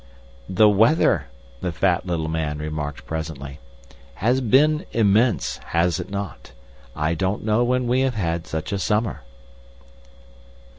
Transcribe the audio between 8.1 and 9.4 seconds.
had such a summer."